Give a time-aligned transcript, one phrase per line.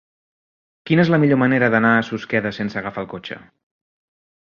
[0.91, 3.43] Quina és la millor manera d'anar a Susqueda sense agafar el cotxe?